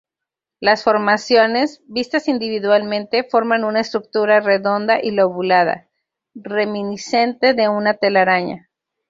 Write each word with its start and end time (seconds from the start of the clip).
Las 0.59 0.83
formaciones, 0.83 1.83
vistas 1.85 2.27
individualmente, 2.27 3.23
forman 3.23 3.63
una 3.63 3.81
estructura 3.81 4.39
redonda 4.39 4.97
y 4.99 5.11
lobulada, 5.11 5.91
reminiscente 6.33 7.53
de 7.53 7.69
una 7.69 7.93
telaraña. 7.93 8.67